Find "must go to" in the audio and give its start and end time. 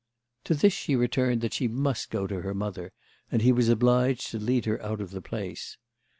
1.67-2.41